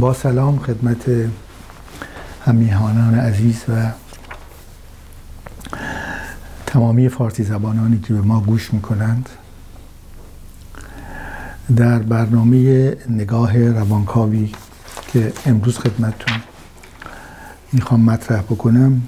[0.00, 1.04] با سلام خدمت
[2.46, 3.90] همیهانان عزیز و
[6.66, 9.28] تمامی فارسی زبانانی که به ما گوش می‌کنند.
[11.76, 14.52] در برنامه نگاه روانکاوی
[15.12, 16.36] که امروز خدمتتون
[17.72, 19.02] می‌خوام مطرح بکنم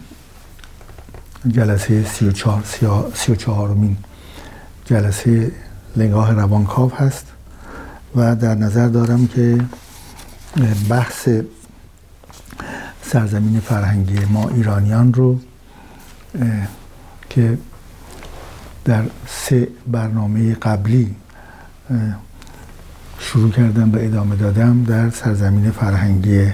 [1.49, 2.63] جلسه سی و چهار,
[3.15, 3.37] سی و
[4.85, 5.53] جلسه
[5.97, 7.27] نگاه روانکاو هست
[8.17, 9.61] و در نظر دارم که
[10.89, 11.29] بحث
[13.03, 15.41] سرزمین فرهنگی ما ایرانیان رو
[17.31, 17.59] که
[18.85, 21.17] در سه برنامه قبلی
[23.19, 26.53] شروع کردم و ادامه دادم در سرزمین فرهنگی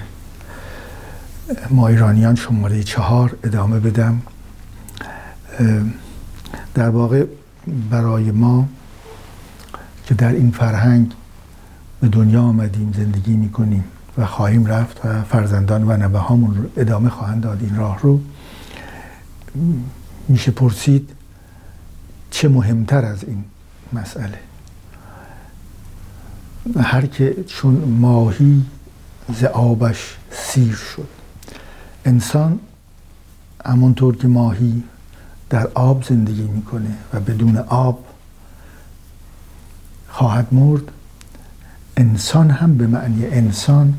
[1.69, 4.21] ما ایرانیان شماره چهار ادامه بدم.
[6.73, 7.25] در واقع
[7.91, 8.67] برای ما
[10.05, 11.13] که در این فرهنگ
[12.01, 13.83] به دنیا آمدیم زندگی می‌کنیم.
[14.19, 17.57] و خواهیم رفت و فرزندان و نبه هامون ادامه خواهند داد.
[17.61, 18.19] این راه رو
[20.27, 21.09] میشه پرسید
[22.31, 23.43] چه مهمتر از این
[23.93, 24.39] مسئله؟
[26.81, 28.65] هر که چون ماهی
[29.39, 31.07] ز آبش سیر شد.
[32.05, 32.59] انسان
[33.65, 34.83] همونطور که ماهی
[35.49, 38.05] در آب زندگی می‌کنه و بدون آب
[40.09, 40.91] خواهد مرد
[41.97, 43.93] انسان هم به معنی انسان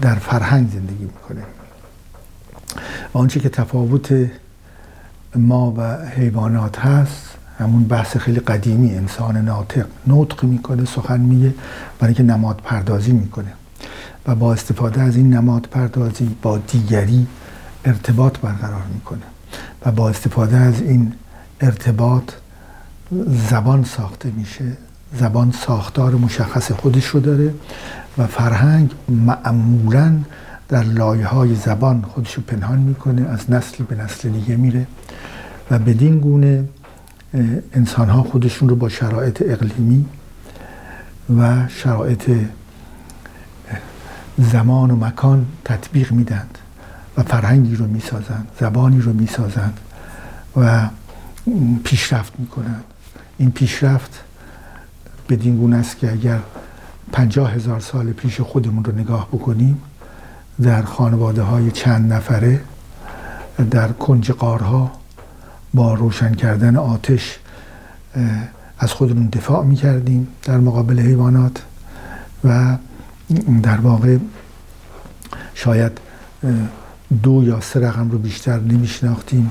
[0.00, 1.42] در فرهنگ زندگی می‌کنه.
[3.12, 4.30] آنچه که تفاوت
[5.36, 9.86] ما و حیوانات هست همون بحث خیلی قدیمی انسان ناطق.
[10.06, 11.54] نطق می‌کنه سخن میگه
[11.98, 13.52] برای اینکه نماد پردازی می‌کنه.
[14.26, 17.26] و با استفاده از این نماد پردازی با دیگری
[17.84, 19.22] ارتباط برقرار می‌کنه.
[19.86, 21.12] و با استفاده از این
[21.60, 22.32] ارتباط
[23.50, 24.76] زبان ساخته میشه.
[25.18, 27.54] زبان ساختار مشخص خودش رو داره
[28.18, 30.18] و فرهنگ معمولا
[30.68, 34.86] در لایه های زبان خودش رو پنهان می‌کنه از نسلی به نسل دیگه میره
[35.70, 36.64] و بدین گونه
[37.72, 40.04] انسان ها خودشون رو با شرایط اقلیمی
[41.38, 42.30] و شرایط
[44.38, 46.58] زمان و مکان تطبیق میدند
[47.16, 49.80] و فرهنگی رو می‌سازند زبانی رو می‌سازند
[50.56, 50.88] و
[51.84, 52.84] پیشرفت می‌کنند.
[53.38, 54.24] این پیشرفت
[55.30, 56.38] بدین گونه است که اگر
[57.12, 59.82] پنجاه هزار سال پیش خودمون رو نگاه بکنیم
[60.62, 62.60] در خانواده های چند نفره
[63.70, 64.92] در کنج قارها
[65.74, 67.38] با روشن کردن آتش
[68.78, 71.62] از خودمون دفاع می کردیم در مقابل حیوانات
[72.44, 72.76] و
[73.62, 74.18] در واقع
[75.54, 75.92] شاید
[77.22, 79.50] دو یا سه رقم رو بیشتر نمیشناختیم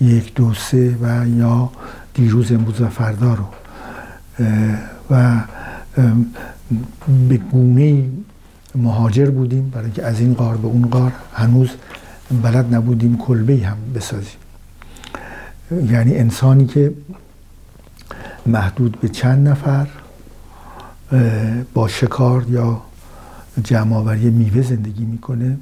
[0.00, 1.70] یک دو سه و یا
[2.14, 3.44] دیروز امروز و فردا رو.
[5.12, 5.40] و
[7.28, 8.04] به گونه
[8.74, 11.70] مهاجر بودیم برای که از این قار به اون قار هنوز
[12.42, 14.40] بلد نبودیم کلبه هم بسازیم.
[15.70, 16.92] یعنی انسانی که
[18.46, 19.86] محدود به چند نفر
[21.74, 22.82] با شکار یا
[23.64, 25.58] جمعآوری میوه زندگی می‌کنه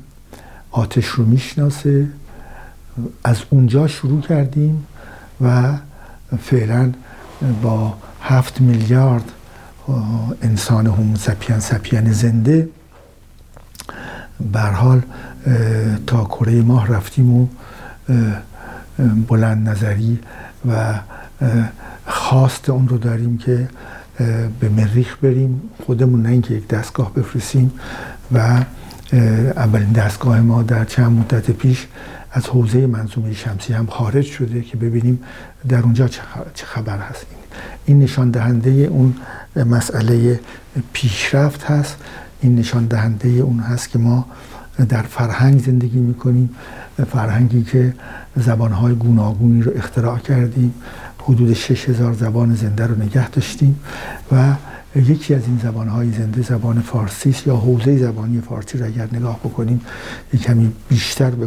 [0.71, 2.09] آتش رو می‌شناسه
[3.25, 4.87] از اونجا شروع کردیم
[5.41, 5.75] و
[6.43, 6.93] فعلا
[7.63, 9.33] با هفت میلیارد
[10.43, 12.69] انسان هم سپین سپین زنده.
[14.53, 15.03] بر حال
[16.07, 17.47] تا کره ماه رفتیم و
[19.29, 20.19] بلند نظری
[20.69, 20.95] و
[22.07, 23.69] خواست اون رو داریم که
[24.61, 25.63] به مریخ بریم.
[25.87, 27.73] خودمون نه اینکه یک دستگاه بفرستیم
[28.33, 28.65] و
[29.57, 31.87] اولین دستگاه ما در چند مدت پیش
[32.33, 35.21] از حوزه منظومه شمسی هم خارج شده که ببینیم
[35.69, 36.09] در اونجا
[36.55, 37.27] چه خبر هست
[37.87, 39.15] این نشان دهنده اون
[39.57, 40.41] مسئله
[40.93, 41.97] پیشرفت هست.
[42.41, 44.27] این نشان دهنده اون هست که ما
[44.89, 46.51] در فرهنگ زندگی می‌کنیم.
[47.11, 47.95] فرهنگی که
[48.37, 50.75] زبانهای گوناگونی رو اختراع کردیم.
[51.23, 53.81] حدود 6000 زبان زنده رو نگه داشتیم
[54.33, 54.55] و
[54.97, 59.81] یکی از این زبانهای زنده زبان فارسی یا حوزه زبانی فارسی رو اگر نگاه بکنیم
[60.33, 61.47] یک کمی بیشتر به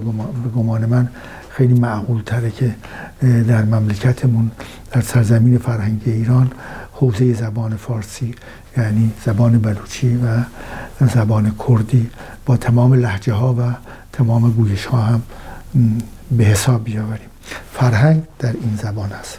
[0.56, 1.10] گمان من
[1.56, 2.76] خیلی معقول تره که
[3.48, 4.52] در مملکتمون
[4.92, 6.52] در سرزمین فرهنگی ایران
[6.94, 8.36] حوزه زبان فارسی
[8.78, 10.44] یعنی زبان بلوچی و
[11.06, 12.10] زبان کردی
[12.46, 13.62] با تمام لحجه ها و
[14.14, 15.22] تمام گویش ها هم
[16.32, 17.30] به حساب بیاوریم.
[17.74, 19.38] فرهنگ در این زبان است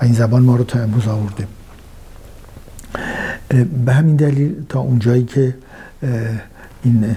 [0.00, 1.46] و این زبان ما رو تا امروز آورده.
[3.84, 5.54] به همین دلیل تا اونجایی که
[6.84, 7.16] این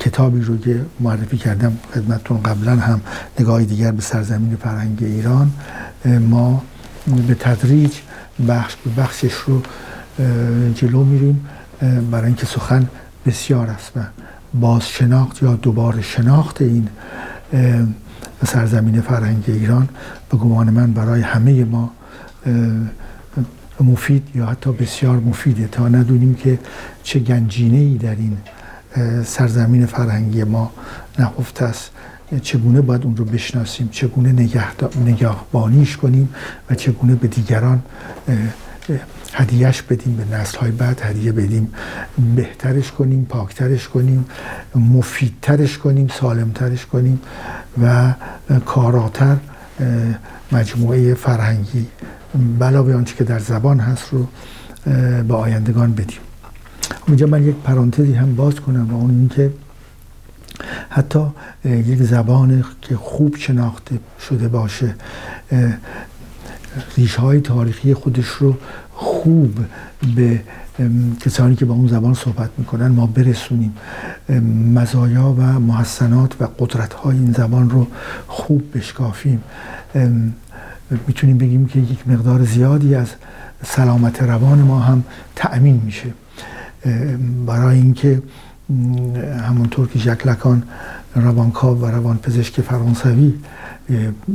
[0.00, 3.00] کتابی رو که معرفی کردم خدمتتون قبلا هم
[3.40, 5.50] نگاهی دیگر به سرزمین فرهنگ ایران
[6.20, 6.62] ما
[7.26, 7.92] به تدریج
[8.48, 9.62] بخش به بخشش رو
[10.74, 11.46] جلو میریم
[12.10, 12.88] برای اینکه سخن
[13.26, 14.00] بسیار است و
[14.54, 16.88] بازشناخت یا دوباره شناخت این
[18.46, 19.88] سرزمین فرهنگ ایران
[20.30, 21.90] به گمان من برای همه ما
[23.80, 25.68] مفید یا حتی بسیار مفیده.
[25.68, 26.58] تا ندونیم که
[27.02, 28.36] چه گنجینه ای در این
[29.24, 30.72] سرزمین فرهنگی ما
[31.18, 31.90] نهفته است.
[32.42, 34.64] چگونه باید اون رو بشناسیم؟ چگونه نگه
[35.06, 36.34] نگهبانیش کنیم؟
[36.70, 37.82] و چگونه به دیگران
[39.32, 41.72] هدیهش بدیم؟ به نسل های بعد هدیه بدیم.
[42.36, 44.24] بهترش کنیم پاکترش کنیم
[44.74, 47.20] مفیدترش کنیم سالمترش کنیم
[47.82, 48.14] و
[48.66, 49.36] کاراتر
[50.52, 51.86] مجموعه فرهنگی.
[52.58, 54.26] به آنچه که در زبان هست رو
[55.22, 56.18] به آیندگان بدیم.
[57.08, 59.50] اونجا من یک پرانتزی هم باز کنم و اون اینکه
[60.90, 61.26] حتی
[61.64, 63.98] یک زبان که خوب شناخته
[64.28, 64.94] شده باشه
[66.96, 68.56] ریشه های تاریخی خودش رو
[68.92, 69.58] خوب
[70.16, 70.40] به
[71.20, 73.76] کسانی که با اون زبان صحبت می‌کنن ما برسونیم.
[74.74, 77.86] مزایا و محسنات و قدرت های این زبان رو
[78.26, 79.42] خوب بشکافیم.
[81.06, 83.08] می‌تونیم بگیم که یک مقدار زیادی از
[83.64, 85.04] سلامت روان ما هم
[85.36, 86.12] تأمین میشه.
[87.46, 88.22] برای اینکه
[89.40, 90.62] همونطور که ژک لکان
[91.14, 93.34] روانکاو و روانپزشک فرانسوی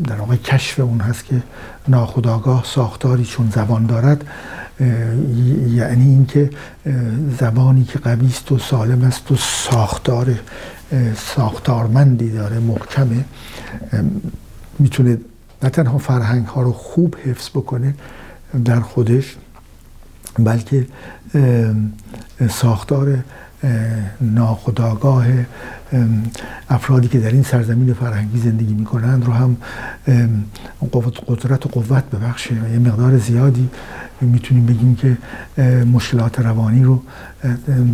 [0.07, 1.41] در واقع کشف اون هست که
[1.87, 4.23] ناخداگاه ساختاری چون زبان دارد
[5.67, 6.49] یعنی اینکه
[7.39, 10.39] زبانی که قوی است و سالم است و ساختار
[11.35, 13.25] ساختارمندی داره محکمه
[14.79, 15.17] می‌تونه
[15.63, 17.93] نه تنها فرهنگ ها رو خوب حفظ بکنه
[18.65, 19.35] در خودش
[20.43, 20.87] بلکه
[22.49, 23.23] ساختار
[24.21, 25.25] ناخداگاه
[26.69, 29.57] افرادی که در این سرزمین فرهنگی زندگی می‌کنند رو هم
[31.27, 33.69] قدرت و قوت ببخشه و یه مقدار زیادی
[34.21, 35.17] می‌تونیم بگیم که
[35.85, 37.01] مشکلات روانی رو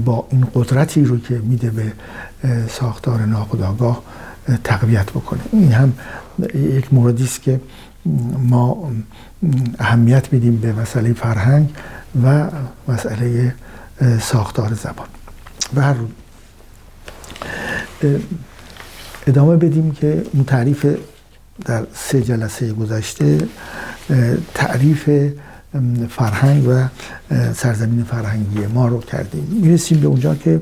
[0.06, 1.94] با این قدرتی رو که میده به
[2.70, 4.04] ساختار ناخداگاه
[4.64, 5.42] تقویت بکنه.
[5.52, 5.94] این هم
[6.54, 7.60] یک موردی است که
[8.50, 8.92] ما
[9.80, 11.70] اهمیت میدیم به مسئله فرهنگ
[12.24, 12.48] و
[12.88, 13.56] مسئله
[14.22, 15.08] ساختار زبان.
[15.74, 15.96] بر
[19.28, 20.86] ادامه بدیم که اون تعریف
[21.66, 23.48] در سه جلسه گذشته
[24.54, 25.10] تعریف
[26.10, 26.84] فرهنگ و
[27.54, 29.44] سرزمین فرهنگی ما رو کردیم.
[29.62, 30.62] می‌رسیم به اونجا که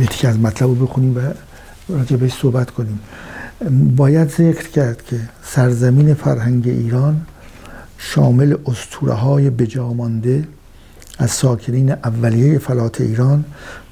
[0.00, 1.20] یکی از مطلب رو بخونیم و
[1.88, 3.00] راجع بهش صحبت کنیم.
[3.96, 7.26] باید ذکر کرد که سرزمین فرهنگ ایران
[7.98, 10.48] شامل اسطوره های بجامانده
[11.18, 13.44] از ساکنین اولیه فلات ایران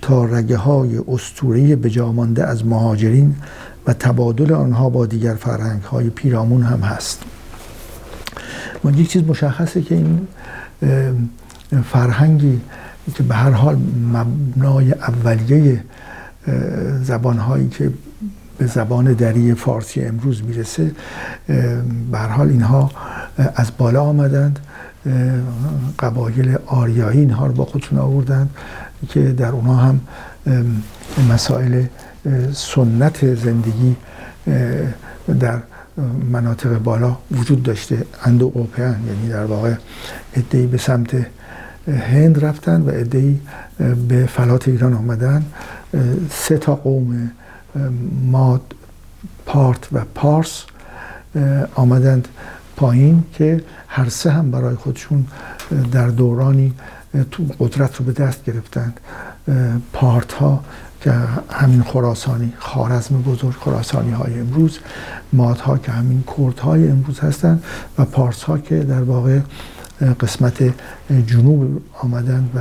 [0.03, 3.37] تا رگه های اسطوره بجامانده از مهاجرین
[3.87, 7.23] و تبادل آنها با دیگر فرهنگ های پیرامون هم هست.
[8.85, 10.29] و یک چیز مشخصه که این
[11.85, 12.61] فرهنگی
[13.15, 13.79] که به هر حال
[14.13, 15.85] مبنای اولیه
[17.03, 17.91] زبان هایی که
[18.59, 20.91] به زبان دری فارسی امروز می‌رسه
[22.13, 22.91] به حال اینها
[23.57, 24.59] از بالا آمدند
[25.99, 28.51] قبایل آریایی اینها رو با خودشون آوردند
[29.09, 30.01] که در اونها هم
[31.31, 31.85] مسائل
[32.53, 33.97] سنت زندگی
[35.41, 35.59] در
[36.33, 39.75] مناطق بالا وجود داشته اندو اوپیان یعنی در واقع
[40.35, 41.27] ادهی به سمت
[41.89, 43.41] هند رفتن و ادهی
[44.09, 45.45] به فلات ایران آمدن.
[46.31, 47.31] سه تا قوم
[48.33, 48.75] ماد
[49.47, 50.65] پارت و پارس
[51.75, 52.29] آمدند
[52.77, 55.27] پایین که هر سه هم برای خودشون
[55.93, 56.75] در دورانی
[57.31, 59.01] تو قدرت رو به دست گرفتند.
[59.93, 60.65] پارت ها
[61.01, 61.13] که
[61.51, 64.79] همین خراسانی خارزم بزرگ خراسانی های امروز
[65.33, 67.65] ماد ها که همین کرد های امروز هستند
[67.99, 69.41] و پارس ها که در واقع
[70.21, 70.75] قسمت
[71.27, 72.61] جنوب آمدند و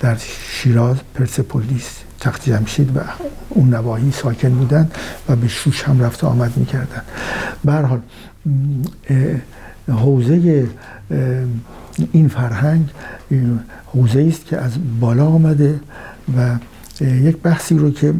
[0.00, 0.16] در
[0.50, 3.00] شیراز پرسپولیس تخت جمشید و
[3.48, 4.94] اون نواحی ساکن بودند
[5.28, 7.02] و به شوش هم رفت آمد می‌کردن.
[7.64, 8.00] به حال
[9.88, 10.68] حوزه
[12.12, 12.90] این فرهنگ
[13.86, 15.80] حوزه است که از بالا آمده
[16.36, 16.56] و
[17.00, 18.14] یک بحثی رو که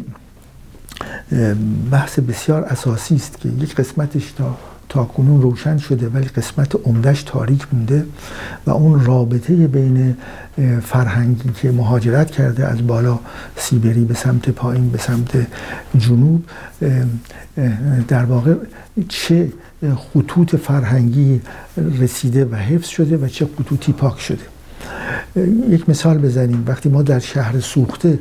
[1.90, 4.58] بحث بسیار اساسی است که یک قسمتش تا
[4.88, 8.06] تا کنون روشن شده ولی قسمت عمدهش تاریک مونده
[8.66, 10.16] و اون رابطه بین
[10.82, 13.18] فرهنگی که مهاجرت کرده از بالا
[13.56, 15.46] سیبری به سمت پایین به سمت
[15.98, 16.44] جنوب
[18.08, 18.54] در واقع
[19.08, 19.52] چه
[19.96, 21.40] خطوط فرهنگی
[22.00, 24.44] رسیده و حفظ شده و چه خطوطی پاک شده.
[25.70, 26.64] یک مثال بزنیم.
[26.66, 28.18] وقتی ما در شهر سوخته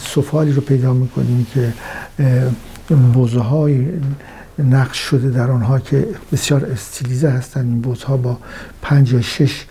[0.00, 1.72] سفالی رو پیدا می‌کنیم که
[3.12, 3.86] بوزه های
[4.62, 7.66] نقش شده در آنها که بسیار استیلیزه هستند.
[7.66, 8.38] این بوزها با
[8.82, 9.64] پنج یا شش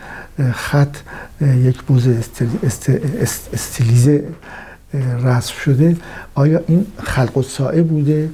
[0.54, 0.98] خط
[1.44, 2.08] یک بوز
[3.54, 4.24] استیلیزه
[5.24, 5.98] رسم شده.
[6.36, 7.44] آیا این خلق و
[7.84, 8.30] بوده؟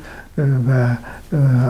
[0.70, 0.96] و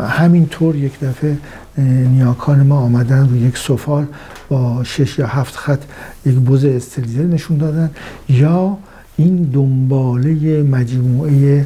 [0.07, 1.37] همینطور یک دفعه
[1.77, 4.05] نیاکان ما آمدن روی یک سفال
[4.49, 5.81] با شش یا هفت خط
[6.25, 7.89] یک بوز استلیزه نشون دادن.
[8.29, 8.77] یا
[9.17, 11.65] این دنباله مجموعه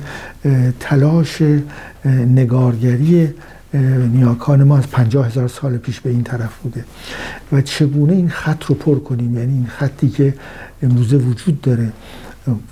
[0.79, 1.41] تلاش
[2.35, 3.33] نگارگری
[4.13, 6.85] نیاکان ما از پنجاه هزار سال پیش به این طرف بوده.
[7.51, 10.33] و چگونه این خط رو پر کنیم؟ یعنی این خطی که
[10.83, 11.91] امروزه وجود داره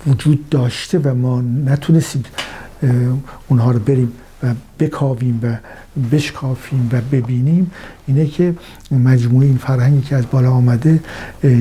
[0.06, 2.22] وجود داشته و ما نتونستیم
[3.48, 5.56] اونها رو بریم و بکاویم و
[6.12, 7.70] بشکافیم و ببینیم.
[8.06, 8.54] اینه که
[8.90, 11.00] مجموعه این فرهنگی که از بالا آمده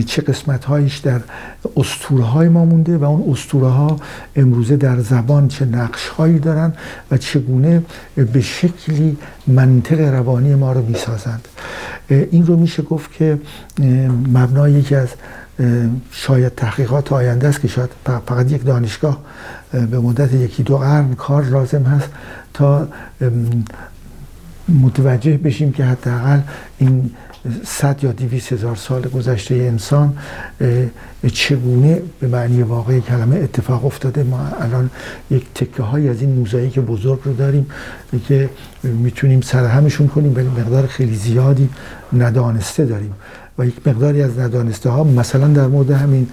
[0.05, 1.21] چه قسمت هایش در
[1.77, 3.97] استوره های ما مونده و اون استوره ها
[4.35, 6.73] امروزه در زبان چه نقش هایی دارن
[7.11, 7.83] و چگونه
[8.33, 9.17] به شکلی
[9.47, 11.47] منطق روانی ما رو می‌سازند.
[12.09, 13.39] این رو میشه گفت که
[14.33, 15.09] مبنای یکی از
[16.11, 17.89] شاید تحقیقات آینده است که شاید
[18.27, 19.21] فقط یک دانشگاه
[19.71, 22.09] به مدت یکی دو قرن کار لازم هست
[22.53, 22.87] تا
[24.69, 26.39] متوجه بشیم که حداقل
[26.77, 27.11] این
[27.65, 30.17] صد یا دیویس هزار سال گذشته انسان
[31.33, 34.23] چگونه به معنی واقعی کلمه اتفاق افتاده.
[34.23, 34.89] ما الان
[35.31, 37.65] یک تکه های از این موزاییک بزرگ رو داریم
[38.27, 38.49] که
[38.83, 41.69] می‌تونیم سرهمشون کنیم ولی مقدار خیلی زیادی
[42.13, 43.13] ندانسته داریم.
[43.57, 46.27] و یک مقداری از ندانسته ها مثلا در مورد همین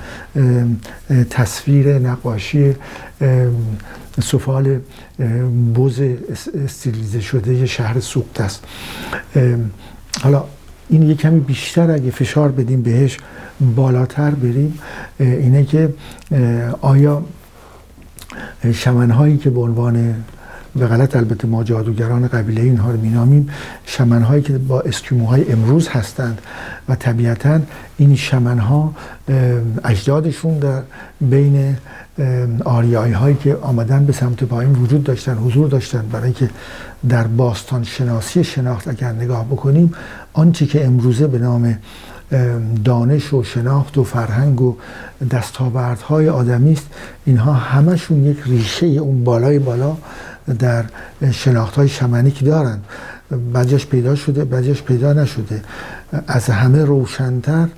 [1.30, 2.74] تصویر نقاشی
[4.22, 4.78] سفال
[5.74, 6.00] بوز
[6.64, 8.64] استیلیزه شده شهر سوقت است.
[10.22, 10.44] حالا
[10.88, 13.18] این یک کمی بیشتر اگه فشار بدیم بهش
[13.76, 14.78] بالاتر بریم.
[15.20, 15.94] اینه که
[16.80, 17.22] آیا
[18.72, 20.14] شمنهایی که به عنوان
[20.76, 23.48] به غلط البته ما جادوگران قبیله اینها رو مینامیم.
[23.86, 26.38] شمنهایی که با اسکیموهای امروز هستند
[26.88, 27.60] و طبیعتا
[27.96, 28.94] این شمنها
[29.84, 30.82] اجدادشون در
[31.20, 31.76] بین
[32.64, 36.50] آریایی هایی که آمدن به سمت پایین وجود داشتن حضور داشتن برای که
[37.08, 39.92] در باستان شناسی شناخت اگر نگاه بکنیم
[40.32, 41.78] آنچه که امروزه به نام
[42.84, 44.76] دانش و شناخت و فرهنگ و
[45.30, 46.86] دستاوردهای آدمی است
[47.24, 49.96] اینها همشون یک ریشه اون بالای بالا
[50.58, 50.84] در
[51.32, 52.78] شناخت های شمنیک دارن
[53.52, 55.62] بعضیش پیدا شده بعضیش پیدا نشده.
[56.26, 57.68] از همه روشنتر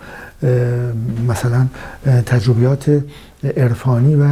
[1.28, 1.66] مثلا
[2.26, 3.02] تجربیات
[3.56, 4.24] عرفانی و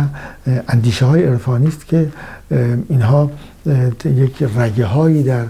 [0.69, 2.09] اندیشه های عرفانی است که
[2.89, 3.31] اینها
[4.05, 5.45] یک رگه هایی در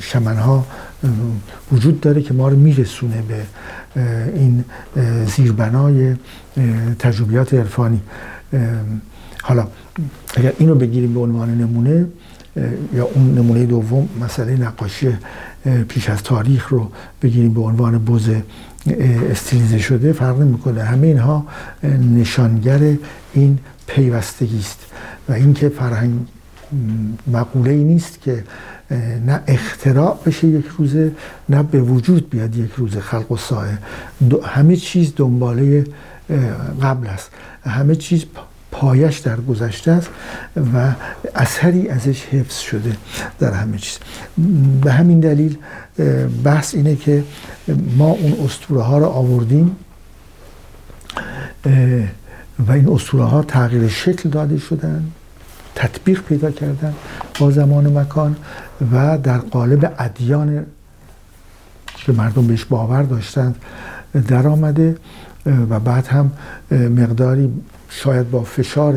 [0.00, 0.66] شمنها
[1.72, 3.42] وجود داره که ما رو میرسونه به
[4.34, 4.64] این
[5.26, 6.16] زیربنای
[6.98, 8.00] تجربیات عرفانی.
[9.46, 9.66] حالا
[10.36, 12.06] اگر اینو بگیریم به عنوان نمونه
[12.94, 15.08] یا اون نمونه دوم مسئله نقاشی
[15.88, 16.90] پیش از تاریخ رو
[17.22, 18.28] بگیریم به عنوان بوز
[19.30, 20.82] استیلیزه شده فرق نمی‌کنه.
[20.82, 21.46] همه اینها
[22.16, 22.96] نشانگر
[23.34, 24.78] این پیوستگی است
[25.28, 26.12] و اینکه فرهنگ
[27.32, 28.44] مقوله ای نیست که
[29.26, 31.12] نه اختراع بشه یک روزه
[31.48, 33.78] نه به وجود بیاد یک روز خلق و سایه.
[34.44, 35.84] همه چیز دنباله
[36.82, 37.30] قبل است.
[37.64, 38.24] همه چیز
[38.70, 40.08] پایش در گذشته است
[40.74, 40.92] و
[41.34, 42.96] اثری ازش حفظ شده
[43.38, 43.98] در همه چیز.
[44.82, 45.58] به همین دلیل
[46.44, 47.24] بحث اینه که
[47.96, 49.76] ما اون اسطوره ها رو آوردیم
[52.66, 55.04] و این اسطوره ها تغییر شکل داده شدن
[55.74, 56.94] تطبیق پیدا کردن
[57.40, 58.36] با زمان و مکان
[58.92, 60.66] و در قالب ادیان
[61.96, 63.56] که مردم بهش باور داشتند
[64.28, 64.96] در آمده
[65.70, 66.30] و بعد هم
[66.70, 67.52] مقداری
[67.96, 68.94] شاید با فشار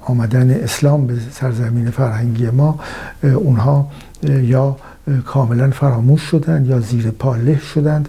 [0.00, 2.80] آمدن اسلام به سرزمین فرهنگی ما
[3.22, 3.90] اونها
[4.22, 4.76] یا
[5.26, 8.08] کاملا فراموش شدند یا زیر پا له شدند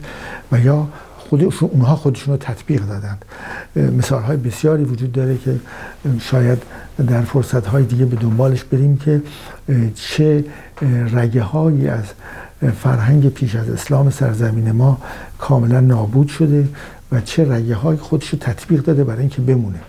[0.51, 3.25] و یا خودشون اونها خودشون رو تطبیق دادند.
[3.75, 5.55] مثال های بسیاری وجود داره که
[6.20, 6.63] شاید
[7.08, 9.22] در فرصت های دیگه به دنبالش بریم که
[9.96, 10.44] چه
[11.13, 12.03] رگه هایی از
[12.84, 14.98] فرهنگ پیش از اسلام سرزمین ما
[15.38, 16.67] کاملا نابود شده
[17.15, 19.79] و چه رگه های خودش رو تطبیق داده برای اینکه بمونه.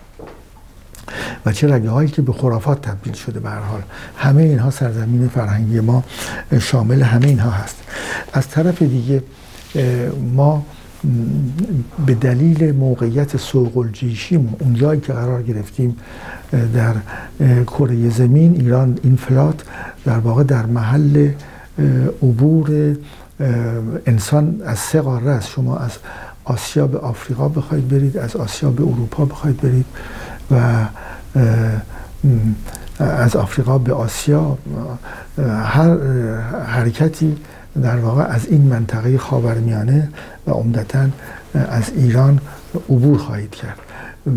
[1.45, 3.81] و چه رگه هایی که به خرافات تبدیل شده به حال.
[4.17, 6.03] همه اینها سرزمین فرهنگی ما
[6.59, 7.75] شامل همه اینها هست.
[8.33, 9.23] از طرف دیگه
[10.35, 10.65] ما
[12.05, 15.97] به دلیل موقعیت سوق الجیشی اونجایی که قرار گرفتیم
[16.73, 16.95] در
[17.67, 19.61] کره زمین ایران این فلات
[20.05, 21.31] در واقع در محل
[22.23, 22.95] عبور
[24.05, 25.91] انسان از سه قاره شما از
[26.47, 29.85] آسیا به آفریقا بخواید برید از آسیا به اروپا بخواید برید
[30.51, 30.85] و
[32.99, 34.57] از آفریقا به آسیا.
[35.63, 35.97] هر
[36.65, 37.37] حرکتی
[37.81, 40.09] در واقع از این منطقه خاورمیانه
[40.47, 41.05] و عمدتا
[41.53, 42.39] از ایران
[42.89, 43.79] عبور خواهید کرد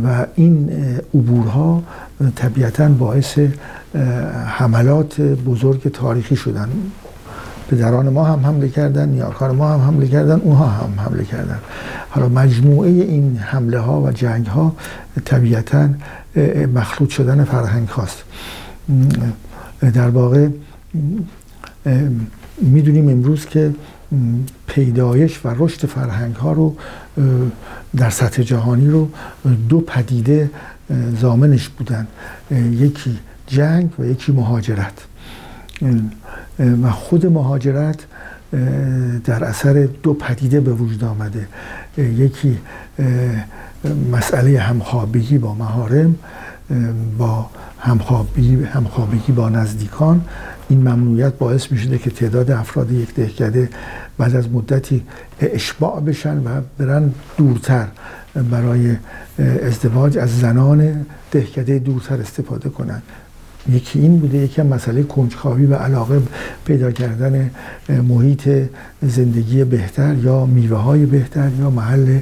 [0.05, 0.71] و این
[1.15, 1.83] عبورها
[2.37, 3.39] طبیعتا باعث
[4.47, 6.69] حملات بزرگ تاریخی شدن.
[7.71, 11.59] پدران ما هم حمله کردن نیاکان ما هم حمله کردن اونها هم حمله کردن.
[12.11, 14.77] حالا مجموعه این حمله ها و جنگ ها
[15.25, 15.89] طبیعتا
[16.75, 18.23] مخلوط شدن فرهنگ خواست
[19.81, 20.49] در واقع
[22.63, 23.75] می‌دونیم امروز که
[24.67, 26.77] پیدایش و رشد فرهنگ ها رو
[27.97, 29.09] در سطح جهانی رو
[29.69, 30.51] دو پدیده
[31.21, 32.07] زامنش بودن
[32.71, 35.10] یکی جنگ و یکی مهاجرت.
[36.83, 38.07] و خود مهاجرت
[39.25, 41.47] در اثر دو پدیده به وجود آمده.
[41.99, 42.59] یکی
[44.13, 46.15] مسئله همخوابگی با مهارم
[47.19, 50.25] با همخوابگی, همخوابگی با نزدیکان.
[50.69, 53.69] این ممنوعیت باعث می که تعداد افراد یک دهکده
[54.19, 55.03] بعد از مدتی
[55.41, 57.87] اشباع بشن و برن دورتر.
[58.51, 58.97] برای
[59.63, 63.03] ازدواج از زنان دهکده دورتر استفاده کنند
[63.69, 66.23] یکی این بوده یکی مسئله کنجکاوی و علاقه
[66.65, 67.51] پیدا کردن
[67.89, 68.49] محیط
[69.03, 72.19] زندگی بهتر یا میوه های بهتر یا محل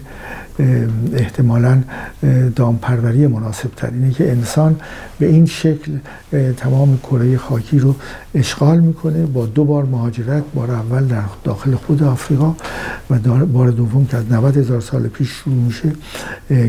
[1.12, 1.82] احتمالا
[2.56, 4.76] دامپروری مناسب تر اینه که انسان
[5.18, 5.98] به این شکل
[6.56, 7.94] تمام کره خاکی رو
[8.34, 9.26] اشغال می‌کنه.
[9.26, 12.54] با دو بار مهاجرت بار اول در داخل خود آفریقا
[13.10, 15.92] و بار دوم که از 90 هزار سال پیش شروع میشه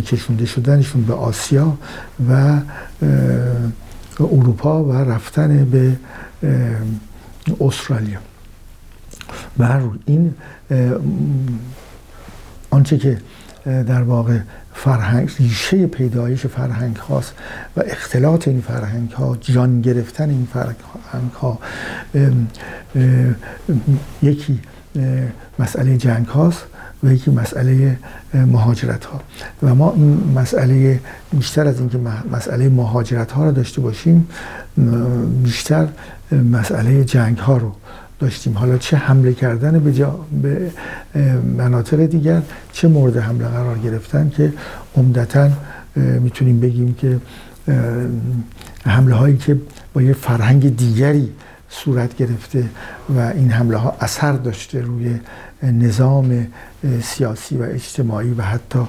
[0.02, 1.78] کشونده شدنشون به آسیا
[2.30, 2.60] و
[4.26, 5.96] اروپا و رفتن به
[7.62, 8.20] استرالیا.
[9.60, 10.34] و این
[12.70, 13.18] آنچه که
[13.66, 14.40] در واقع
[14.74, 17.34] فرهنگ ریشه پیدایش فرهنگ هاست
[17.78, 21.60] و اختلاط این فرهنگ ها جان گرفتن این فرهنگ ها
[24.22, 24.60] یکی
[25.60, 26.64] مسئله جنگ هاست
[27.04, 27.98] و یکی مسئله
[28.34, 29.22] مهاجرت ها
[29.64, 31.00] و ما این مسئله
[31.32, 31.98] بیشتر از اینکه
[32.32, 34.28] مسئله مهاجرت ها رو داشته باشیم
[35.44, 35.88] بیشتر
[36.32, 37.72] مسئله جنگ ها رو
[38.20, 38.58] داشتیم.
[38.58, 40.72] حالا چه حمله کردن به, جا به
[41.58, 42.42] مناطق دیگر
[42.74, 44.54] چه مورد حمله قرار گرفتن که
[44.98, 45.50] عمدتا
[45.96, 47.18] می‌تونیم بگیم که
[48.86, 49.58] حمله هایی که
[49.94, 51.30] با یه فرهنگ دیگری
[51.70, 52.64] صورت گرفته
[53.10, 55.20] و این حمله ها اثر داشته روی
[55.64, 56.48] نظام
[57.04, 58.80] سیاسی و اجتماعی و حتی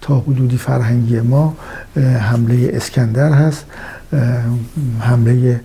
[0.00, 1.56] تا حدودی فرهنگی ما
[1.96, 3.64] حمله اسکندر هست
[5.00, 5.60] حمله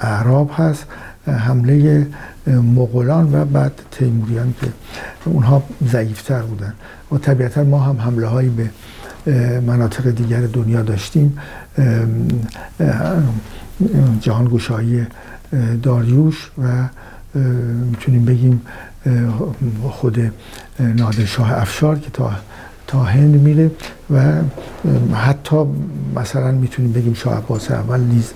[0.00, 0.86] اعراب هست
[1.26, 2.06] حمله
[2.46, 4.66] مغولان و بعد تیموریان که
[5.24, 6.74] اونها ضعیفتر بودن.
[7.12, 8.70] و طبیعتا ما هم حمله هایی به
[9.60, 11.38] مناطق دیگر دنیا داشتیم.
[14.20, 15.06] جهانگشایی
[15.82, 16.88] داریوش و
[17.90, 18.60] می‌تونیم بگیم
[19.90, 20.32] خود
[20.78, 22.30] نادرشاه افشار که تا
[22.86, 23.70] تا هند میره
[24.10, 24.42] و
[25.14, 25.56] حتی
[26.16, 28.32] مثلا می‌تونیم بگیم شاه عباس اول نیز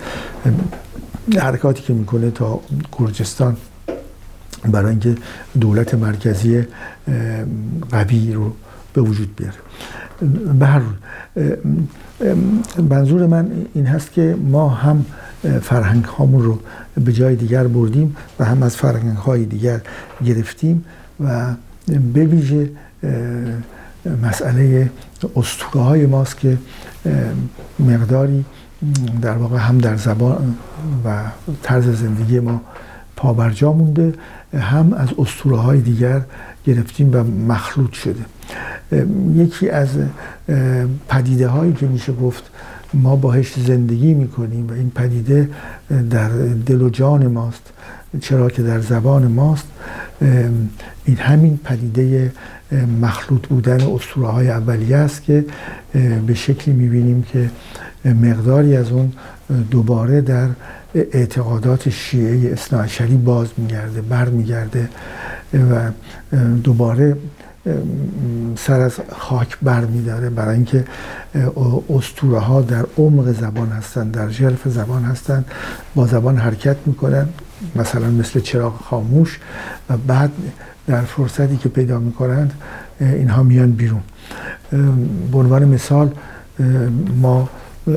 [1.39, 2.61] حرکاتی که می‌کنه تا
[2.99, 3.57] گرجستان
[4.65, 5.17] برای اینکه
[5.61, 6.67] دولت مرکزی
[7.91, 8.53] قوی رو
[8.93, 9.57] به وجود بیاره.
[10.59, 10.83] به هر
[12.91, 15.05] منظور من این هست که ما هم
[15.63, 16.59] فرهنگ هامون رو
[17.05, 19.81] به جای دیگر بردیم و هم از فرهنگ های دیگر
[20.25, 20.85] گرفتیم
[21.21, 21.55] و
[22.13, 22.71] به ویژه
[24.23, 24.91] مسئله
[25.37, 26.59] استوره های ماست که
[27.79, 28.45] مقداری
[29.23, 30.55] در واقع هم در زبان
[31.05, 31.23] و
[31.63, 32.61] طرز زندگی ما
[33.17, 34.15] پابرجا مونده
[34.55, 36.23] هم از اسطوره های دیگر
[36.67, 37.23] گرفتیم و
[37.53, 38.25] مخلوط شده.
[39.35, 39.89] یکی از
[41.09, 42.51] پدیده هایی که میشه گفت
[42.95, 45.51] ما باهش زندگی می‌کنیم و این پدیده
[46.11, 46.29] در
[46.67, 47.73] دل و جان ماست.
[48.21, 49.67] چرا که در زبان ماست.
[51.05, 52.33] این همین پدیده
[53.01, 55.45] مخلوط بودن اسطوره های اولیه است که
[56.27, 57.51] به شکلی می‌بینیم که
[58.05, 59.13] مقداری از اون
[59.71, 60.49] دوباره در
[60.95, 64.89] اعتقادات شیعه اصناعشری باز میگرده بر میگرده
[65.53, 65.91] و
[66.65, 67.17] دوباره
[68.57, 70.31] سر از خاک بر میداره.
[70.31, 70.85] برای اینکه
[71.91, 75.45] استوره ها در عمق زبان هستند در جلف زبان هستند
[75.95, 77.29] با زبان حرکت می‌کنن
[77.77, 79.39] مثلا مثل چراغ خاموش
[79.91, 80.31] و بعد
[80.87, 82.53] در فرصتی که پیدا می‌کنند
[83.01, 84.03] اینها میان بیرون.
[85.33, 86.11] به عنوان مثال
[87.23, 87.49] ما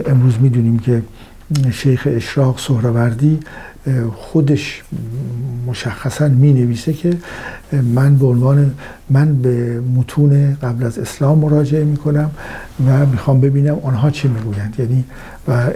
[0.06, 1.04] امروز می‌دونیم که
[1.72, 3.40] شیخ اشراق سهروردی
[4.16, 4.84] خودش
[5.68, 7.18] مشخصا می نویسه که
[7.94, 8.74] من به عنوان
[9.10, 12.32] من به متون قبل از اسلام مراجعه می کنم
[12.88, 14.76] و می‌خوام ببینم آنها چه می‌گویند.
[14.80, 15.06] یعنی
[15.48, 15.70] و,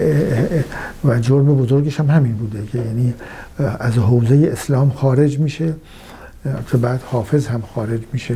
[1.05, 3.13] و جرم بزرگش هم همین بوده که یعنی
[3.79, 5.73] از حوزه اسلام خارج میشه
[6.71, 8.35] که بعد حافظ هم خارج میشه.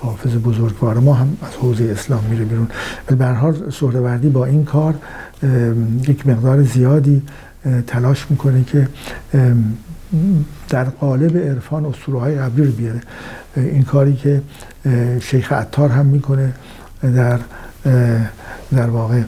[0.00, 2.68] حافظ بزرگوار ما هم از حوزه اسلام میره بیرون.
[3.06, 4.94] به حال سهروردی با این کار
[6.08, 7.22] یک مقدار زیادی
[7.86, 8.88] تلاش می‌کنه که
[10.68, 13.00] در قالب عرفان اسطوره های قبلی رو بیاره.
[13.56, 14.42] این کاری که
[15.20, 16.52] شیخ عطار هم می‌کنه
[17.02, 17.38] در
[18.72, 19.22] در واقع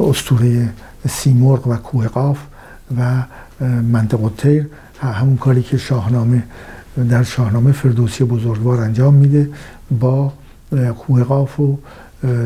[0.00, 0.68] اسطوره
[1.08, 2.38] سیمرغ و کوه قاف
[2.98, 3.22] و
[3.92, 4.66] منطقه تیر
[5.00, 6.42] همون کاری که شاهنامه
[7.10, 9.50] در شاهنامه فردوسی بزرگوار انجام میده
[10.00, 10.32] با
[10.98, 11.78] کوه قاف و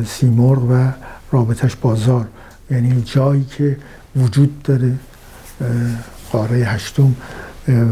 [0.06, 0.92] سیمرغ و
[1.34, 2.26] رابطش بازار
[2.70, 3.76] یعنی جایی که
[4.16, 4.92] وجود داره
[6.32, 7.14] قاره هشتم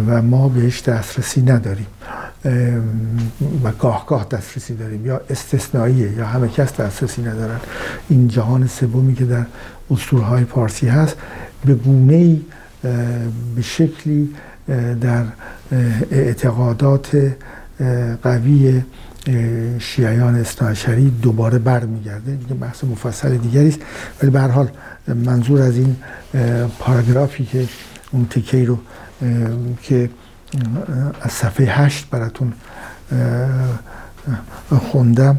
[0.07, 1.87] و ما بهش دسترسی نداریم.
[3.65, 5.07] و گاه گاه دسترسی داریم.
[5.07, 7.61] یا استثنائیه یا همه کس دسترسی ندارن.
[8.09, 9.47] این جهان سومی که در
[9.91, 11.17] اسطورهای پارسی هست
[11.65, 12.41] به گونه ای
[13.55, 14.35] به شکلی
[15.01, 15.25] در
[16.11, 17.35] اعتقادات
[18.23, 18.83] قوی
[19.79, 22.37] شیعیان اصناعشری دوباره برمیگرده.
[22.37, 23.81] دیگه بحث مفصل دیگری است.
[24.23, 24.69] ولی به حال
[25.09, 25.97] منظور از این
[26.79, 27.69] پاراگرافی که
[28.13, 28.79] اون تکی رو
[29.83, 30.11] که
[31.21, 32.53] از صفحه هشت براتون
[34.71, 35.39] خوندم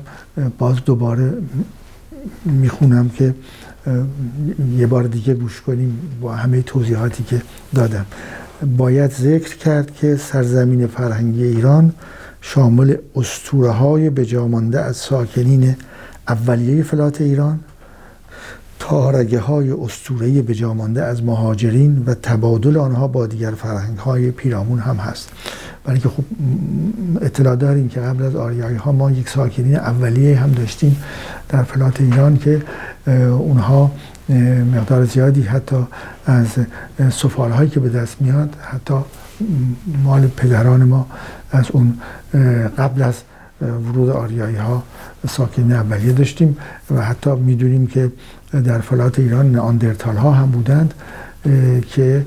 [0.58, 1.34] باز دوباره
[2.46, 3.36] می‌خونم که
[4.78, 7.42] یه بار دیگه گوش کنیم با همه توضیحاتی که
[7.76, 8.06] دادم.
[8.78, 11.94] باید ذکر کرد که سرزمین فرهنگی ایران
[12.46, 15.76] شامل اسطوره های بجامانده از ساکنین
[16.28, 17.60] اولیه فلات ایران
[18.80, 24.96] تارگه های اسطوره بجامانده از مهاجرین و تبادل آنها با دیگر فرهنگ های پیرامون هم
[24.96, 25.30] هست.
[25.84, 26.24] برای که خب
[27.22, 30.98] اطلاع داریم که قبل از آریایی ها ما یک ساکنین اولیه هم داشتیم
[31.50, 32.62] در فلات ایران که
[33.32, 33.92] اونها
[34.74, 35.88] مقدار زیادی حتی
[36.26, 36.48] از
[37.10, 38.94] سفال هایی که به دست میاد حتی
[40.04, 41.08] مال پدران ما
[41.52, 41.98] از اون
[42.78, 43.16] قبل از
[43.62, 44.84] ورود آریایی ها
[45.30, 46.58] ساکن اولیه داشتیم
[46.92, 48.12] و حتی می‌دونیم که
[48.66, 50.94] در فلات ایران ناندرتال ها هم بودند
[51.90, 52.26] که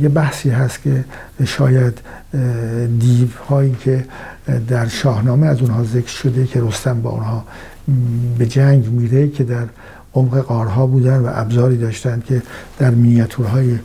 [0.00, 1.04] یه بحثی هست که
[1.44, 2.00] شاید
[2.98, 4.04] دیو هایی که
[4.68, 7.44] در شاهنامه از اونها ذکر شده که رستم با اونها
[8.38, 9.66] به جنگ میره که در
[10.14, 12.42] عمق قارها بودن و ابزاری داشتند که
[12.78, 13.78] در مینیاتورهای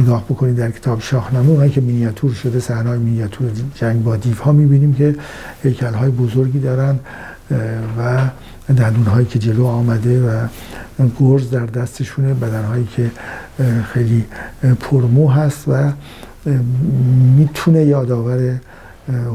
[0.00, 4.52] نگاه بکنید در کتاب شاهنامه اونایی که مینیاتور شده صحنه‌های مینیاتور جنگ با دیو ها
[4.52, 5.14] می‌بینیم که
[5.62, 6.98] هیکل های بزرگی دارن
[7.98, 8.20] و
[8.74, 10.46] دندون هایی که جلو آمده و
[11.20, 13.10] گرز در دستشونه بدن هایی که
[13.92, 14.24] خیلی
[14.80, 15.92] پرمو هست و
[17.36, 18.60] می‌تونه یادآور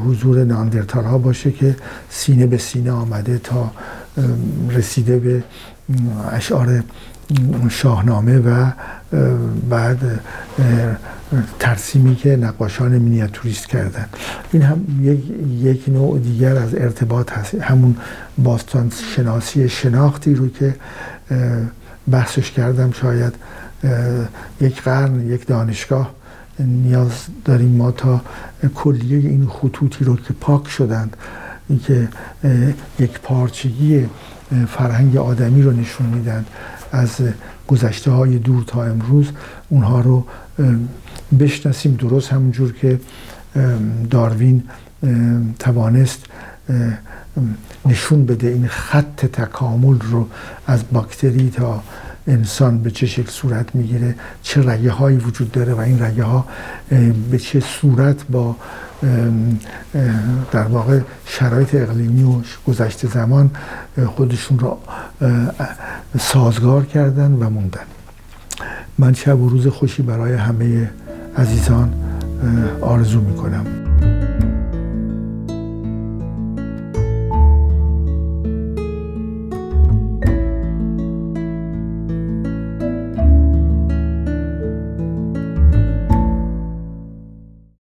[0.07, 1.75] حضور ناندرتال ها باشه که
[2.09, 3.71] سینه به سینه آمده تا
[4.69, 5.43] رسیده به
[6.31, 6.83] اشعار
[7.69, 8.71] شاهنامه و
[9.69, 10.19] بعد
[11.59, 14.05] ترسیمی که نقاشان مینیاتوریست کردن.
[14.51, 15.19] این هم یک,
[15.61, 17.55] یک نوع دیگر از ارتباط هست.
[17.55, 17.95] همون
[18.37, 20.75] باستان شناسی شناختی رو که
[22.11, 22.91] بحثش کردم.
[22.91, 23.33] شاید
[24.61, 26.11] یک قرن یک دانشگاه
[26.59, 27.11] نیاز
[27.45, 28.21] داریم ما تا
[28.75, 31.17] کلیه این خطوطی رو که پاک شدند
[31.85, 32.07] که
[32.99, 34.05] یک پارچگی
[34.67, 36.45] فرهنگ آدمی رو نشون میدن
[36.91, 37.09] از
[37.67, 39.29] گذشته های دور تا امروز
[39.69, 40.25] اونها رو
[41.39, 41.95] بشناسیم.
[41.95, 42.99] درست همونجور که
[44.09, 44.63] داروین
[45.59, 46.25] توانست
[47.85, 50.27] نشون بده این خط تکامل رو
[50.67, 51.83] از باکتری تا
[52.31, 56.45] انسان به چه شکل صورت می‌گیره چه رگه هایی وجود داره و این رگه ها
[57.31, 58.55] به چه صورت با
[60.51, 63.51] در واقع شرایط اقلیمی و گذشته زمان
[64.05, 64.77] خودشون را
[66.19, 67.87] سازگار کردن و موندن.
[68.97, 70.89] من شب و روز خوشی برای همه
[71.37, 71.93] عزیزان
[72.81, 73.65] آرزو می‌کنم.